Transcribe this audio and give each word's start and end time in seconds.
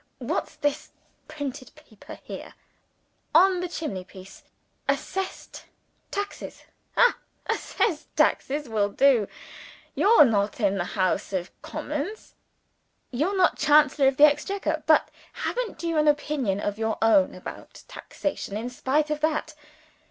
What's 0.17 0.55
this 0.55 0.89
printed 1.27 1.75
paper, 1.75 2.17
here, 2.23 2.55
on 3.35 3.59
the 3.59 3.67
chimney 3.69 4.03
piece? 4.03 4.41
Assessed 4.89 5.65
Taxes. 6.09 6.63
Ha! 6.95 7.19
Assessed 7.45 8.07
Taxes 8.15 8.67
will 8.67 8.89
do. 8.89 9.27
You're 9.93 10.25
not 10.25 10.59
in 10.59 10.79
the 10.79 10.85
House 10.97 11.33
of 11.33 11.51
Commons; 11.61 12.33
you're 13.11 13.37
not 13.37 13.59
Chancellor 13.59 14.07
of 14.07 14.17
the 14.17 14.25
Exchequer 14.25 14.81
but 14.87 15.11
haven't 15.33 15.83
you 15.83 15.97
an 15.99 16.07
opinion 16.07 16.59
of 16.59 16.79
your 16.79 16.97
own 17.03 17.35
about 17.35 17.83
taxation, 17.87 18.57
in 18.57 18.71
spite 18.71 19.11
of 19.11 19.19
that? 19.19 19.53